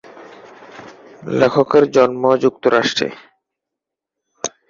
লেখকের 1.39 1.83
জন্ম 1.95 2.23
যুক্তরাষ্ট্রে। 2.43 3.07